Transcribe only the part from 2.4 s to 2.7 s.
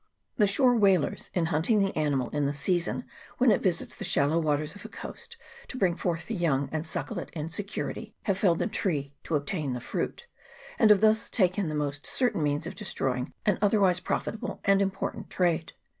the